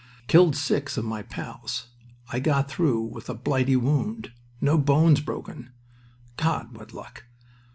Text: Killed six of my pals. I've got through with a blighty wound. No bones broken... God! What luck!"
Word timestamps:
Killed 0.25 0.55
six 0.55 0.97
of 0.97 1.05
my 1.05 1.21
pals. 1.21 1.85
I've 2.33 2.41
got 2.41 2.67
through 2.71 3.01
with 3.03 3.29
a 3.29 3.35
blighty 3.35 3.75
wound. 3.75 4.31
No 4.59 4.79
bones 4.79 5.21
broken... 5.21 5.69
God! 6.37 6.75
What 6.75 6.91
luck!" 6.91 7.25